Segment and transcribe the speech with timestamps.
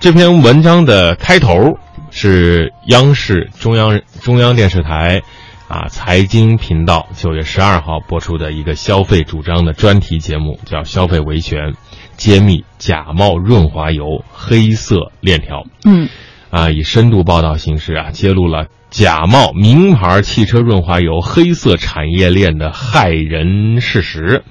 [0.00, 1.78] 这篇文章的开头
[2.10, 5.20] 是央视中央中央电视台
[5.68, 11.72] 啊财经频道九月十二号播出的一个消费主张的专题节目，叫《消费维权》，
[12.16, 15.64] 揭秘假冒润滑油黑色链条。
[15.84, 16.08] 嗯，
[16.48, 24.44] 啊，以深度报道形式啊，揭露了假冒名牌汽车润滑油黑色产业链的骇人事实。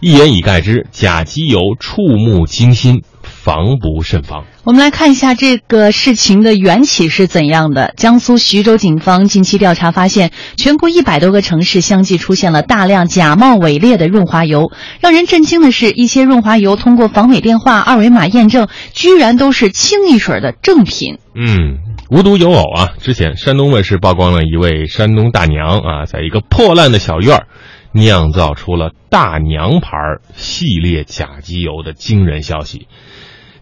[0.00, 3.02] 一言以概之，假机油触目惊心，
[3.50, 4.44] 防不胜防。
[4.62, 7.92] 我们来看一下这个事情的缘起是怎样的。
[7.96, 14.70] 江苏徐州警方近期调查发现，全国一百多个城市相继出现了大量假冒伪劣的润滑油。
[15.00, 21.18] 让人震惊的是，一些润滑油通过防伪电话、二维码验证，居然都是清一水的正品。
[21.34, 21.78] 嗯，
[22.08, 27.46] 无独有偶啊，之前山东卫视曝光了一位山东大娘啊，在一个破烂的小院儿。
[27.92, 29.90] 酿造出了大娘牌
[30.36, 32.86] 系列假机油的惊人消息，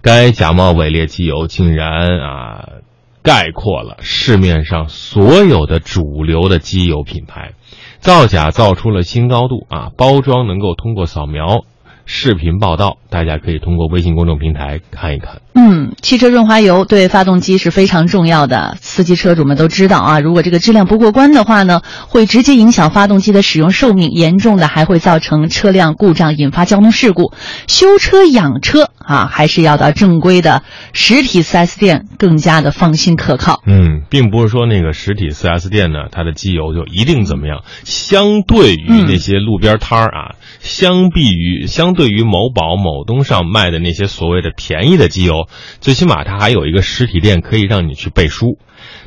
[0.02, 2.68] 该假冒伪劣机油竟然啊
[3.22, 7.52] 概括了市面上所有的主流的机油品牌，
[7.98, 9.90] 造假造出了新高度啊！
[9.96, 11.64] 包装能够通过扫描。
[12.10, 15.42] 视频报道，大家可以通过微信公众平台看一看。
[15.54, 20.18] 嗯，汽车润滑油对发动机是非常重要的，司机车主们都知道啊。
[20.18, 27.34] 如果这个质量不过关的话呢，会直接影响发动机的使用寿命，严重的还会造成车辆故障，引发交通事故。
[27.66, 30.62] 修车养车啊，还是要到正规的
[30.94, 33.62] 实体 4S 店更加的放心可靠。
[33.66, 37.64] 嗯，并不是说那个实体 4S 店呢，它的机油就一定怎么样。
[37.84, 41.97] 相对于那些路边摊儿啊，相比于相。
[41.98, 45.48] 对于某宝、某东上卖的那些所谓的便宜的机油，
[45.80, 48.56] 最起码它还有一个实体店可以让你去背书。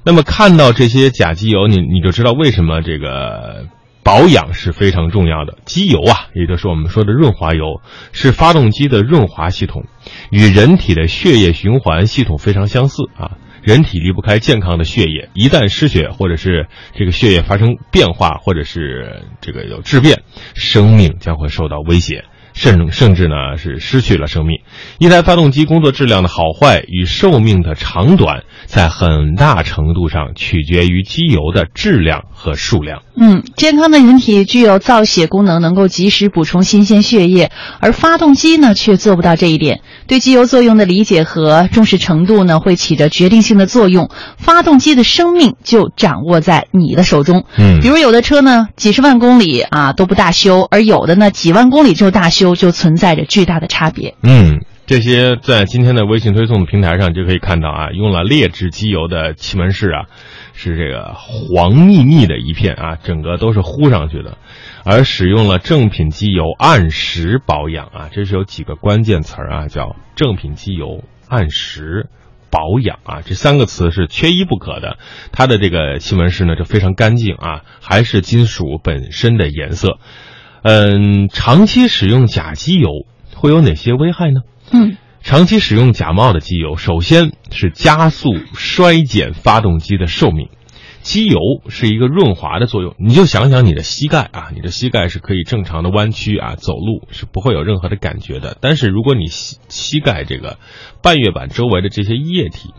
[0.03, 3.67] 那么看到这些假机油，你你就知道为什么这个
[4.03, 5.59] 保养是非常重要的。
[5.63, 7.79] 机油啊，也就是我们说的润滑油，
[8.11, 9.85] 是发动机的润滑系统，
[10.29, 13.37] 与人体的血液循环系统非常相似啊。
[13.63, 20.23] 人体离不开健康的血液，一旦失血或者是这个血液发生变化，或者是这个有质变，
[20.55, 22.25] 生命将会受到威胁。
[22.53, 24.59] 甚甚至呢是失去了生命。
[24.99, 33.01] 一台发动机工作质量的好坏与寿命的长短，在很大程度上取决于机油的质量和数量。
[33.15, 39.81] 嗯，健康的人体具有造血功能，能够及时补充新鲜血液，而发动机呢却做不到这一点。
[40.07, 44.09] 对机油作用的理解和重视程度呢，会起着决定性的作用。
[44.37, 47.45] 发动机的生命就掌握在你的手中。
[47.57, 52.40] 嗯，比如有的车呢几十万公里啊都不大修，而有的呢几万公里就大修。
[52.41, 54.15] 就就存在着巨大的差别。
[54.23, 60.05] 嗯，这些在今天的微信推送的平台上就可以看到啊，用了劣质机油的气门室啊，
[60.53, 64.39] 是这个黄腻腻的一片啊，整个都是糊上去的。
[64.83, 72.07] 而使用了正品机油按时保养啊，这是有几个关键词儿啊，叫正品机油按时
[72.49, 74.97] 保养啊，这三个词是缺一不可的。
[75.31, 79.99] 它的这个气门室呢就非常干净啊，还是金属本身的颜色。
[80.63, 82.89] 嗯，长期使用假机油
[83.35, 84.41] 会有哪些危害呢？
[84.71, 90.49] 嗯，长期使用假冒的机油，首先是加速衰减发动机的寿命。
[91.01, 98.55] 机油是一个润滑的作用，你就想想你的膝盖啊，你的膝盖是可以正常的弯曲啊，走路是不会有任何的感觉的。
[98.61, 100.59] 但是如果你膝膝盖这个
[101.01, 102.69] 半月板周围的这些液体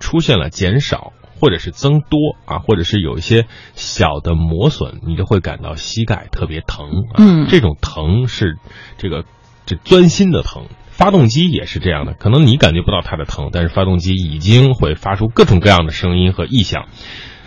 [0.00, 1.12] 出现了减少。
[1.42, 6.86] 或者是增多啊，或者是有一些小的磨损，你就会感到膝盖特别疼。
[7.18, 8.58] 嗯，这种疼是
[8.96, 9.24] 这个
[9.66, 10.66] 这钻心的疼。
[10.92, 16.84] 发动机也是这样的，可能你感觉不到它的疼，但是发动机已经会发出各种各样的声音和异响。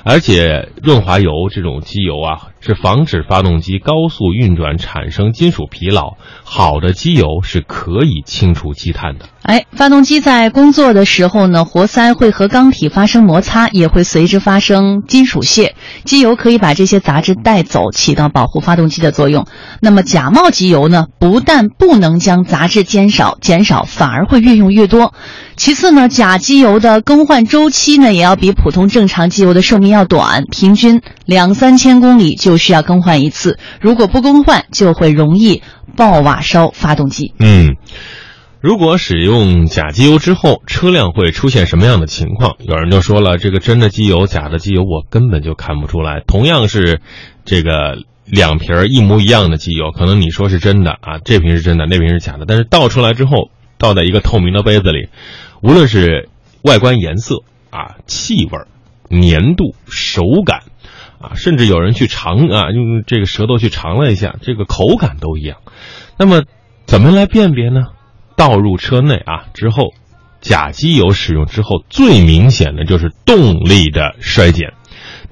[0.08, 6.16] 而且润滑油这种机油啊，是防止发动机高速运转产生金属疲劳。
[6.44, 9.26] 好的机油是可以清除积碳的。
[9.42, 15.75] 哎，发动机在工作的时候呢，活塞会和缸体发生摩擦，也会随之发生金属屑。
[16.04, 19.48] 机油可以把这些杂质带走，起到保护发动机的作用。
[19.82, 25.14] 那么假冒机油呢，不但不能将杂质减少，减少反而会越用越多。
[25.56, 33.58] 其次呢，假机油的更换周期呢，也要比普通正常机油的寿命要短，平均两三千公里就需要更换一次。
[33.80, 35.62] 如果不更换，就会容易
[35.96, 37.34] 爆瓦烧发动机。
[37.40, 37.76] 嗯，
[38.66, 42.56] 如果使用假机油之后，车辆会出现什么样的情况？
[42.58, 46.24] 有人就说了，这个真的机油、假的机油，我根本就看不出来。
[46.26, 47.00] 同样是
[47.46, 55.10] 这个两瓶一模一样的机油，可能你说是真的啊，这瓶是真的，那瓶是假的，但是倒出来之后，倒在一个透明的杯子里。
[55.62, 56.30] 无论是
[56.64, 60.62] 外观颜色啊、气味、粘度、手感，
[61.20, 65.58] 啊，甚至有人去尝啊，用这个舌头去尝了一下，这个口感都一样。
[66.18, 66.42] 那么，
[66.88, 67.82] 怎么来辨别呢？
[68.36, 69.94] 倒入车内啊之后，
[70.42, 74.74] 假机油使用之后，最明显的就是动力的衰减，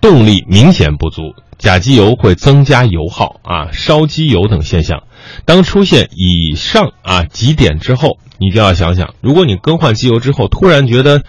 [0.01, 5.03] 动力明显不足，假机油会增加油耗啊、烧机油等现象。
[5.45, 11.23] 当出现以上啊几点之后，你就要想想，如果你更换机油之后，突然觉得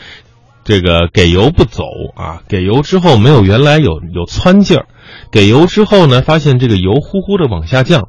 [0.65, 1.85] 这个给油不走
[2.17, 4.87] 啊，给油之后没有原来有有窜劲儿，
[5.31, 8.09] 给油之后呢，发现这个油呼呼的往下降，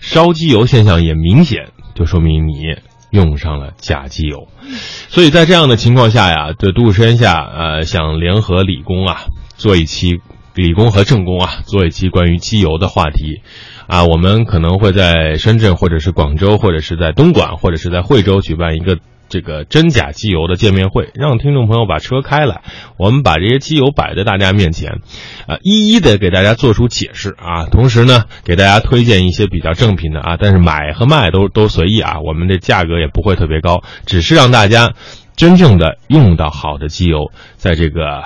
[0.00, 2.54] 烧机油现象也明显，就说明你
[3.12, 4.48] 用上了假机油。
[5.08, 9.26] 所以在这样的情况下呀，这杜生下呃想联合理工啊
[9.56, 10.20] 做一期
[10.54, 13.42] 理工和政工啊做一期关于机油的话题。
[13.88, 18.98] 啊，我们可能会在深圳，或者是广州，或者是在东莞，或者是在惠州举办一个
[19.32, 22.60] 这个真假机油的见面会，让听众朋友把车开来，
[22.98, 25.00] 我们把这些机油摆在大家面前，
[25.46, 34.92] 啊，一一的给大家做出解释啊，同时呢，给大家推荐一些比较正品的啊，但是买和卖都都随意啊，我们的价格也不会特别高，只是让大家
[35.34, 38.22] 真正的用到好的机油，在这个。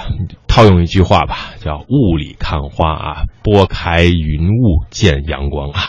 [0.49, 5.82] 套用一句话吧，叫“雾里看花啊，拨开云雾见阳光啊”。